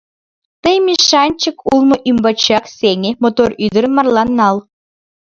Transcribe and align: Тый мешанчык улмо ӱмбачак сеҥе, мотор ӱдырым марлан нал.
Тый 0.63 0.75
мешанчык 0.85 1.57
улмо 1.71 1.95
ӱмбачак 2.09 2.65
сеҥе, 2.77 3.11
мотор 3.23 3.49
ӱдырым 3.65 3.93
марлан 3.97 4.29
нал. 4.39 4.57